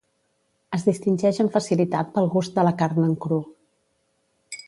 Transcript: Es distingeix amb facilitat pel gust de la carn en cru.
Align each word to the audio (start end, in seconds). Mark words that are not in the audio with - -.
Es 0.77 0.85
distingeix 0.87 1.39
amb 1.43 1.53
facilitat 1.57 2.09
pel 2.15 2.31
gust 2.37 2.57
de 2.57 2.65
la 2.69 2.73
carn 2.81 3.05
en 3.09 3.15
cru. 3.27 3.41